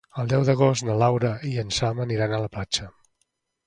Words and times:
El 0.21 0.29
deu 0.31 0.45
d'agost 0.47 0.85
na 0.87 0.95
Laura 1.03 1.35
i 1.51 1.53
en 1.67 1.77
Sam 1.79 2.05
aniran 2.09 2.37
a 2.41 2.45
la 2.47 2.53
platja. 2.59 2.95